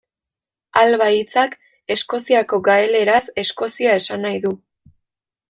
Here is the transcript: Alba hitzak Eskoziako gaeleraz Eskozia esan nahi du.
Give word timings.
Alba 0.83 1.09
hitzak 1.15 1.53
Eskoziako 1.97 2.59
gaeleraz 2.69 3.21
Eskozia 3.45 3.95
esan 4.03 4.27
nahi 4.29 4.43
du. 4.49 4.57